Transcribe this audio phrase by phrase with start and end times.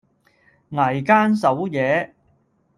[0.71, 2.15] 熬更守夜